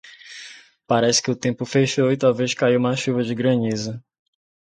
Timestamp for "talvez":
2.23-2.51